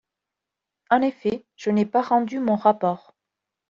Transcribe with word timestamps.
En 0.89 1.03
effet, 1.03 1.45
je 1.57 1.69
n’ai 1.69 1.85
pas 1.85 2.01
rendu 2.01 2.39
mon 2.39 2.55
rapport. 2.55 3.13